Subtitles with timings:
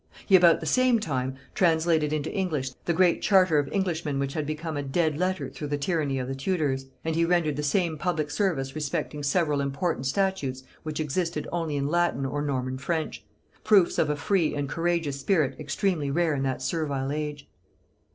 [0.25, 4.47] He about the same time translated into English the great charter of Englishmen which had
[4.47, 7.99] become a dead letter through the tyranny of the Tudors; and he rendered the same
[7.99, 13.23] public service respecting several important statutes which existed only in Latin or Norman French;
[13.63, 17.47] proofs of a free and courageous spirit extremely rare in that servile age!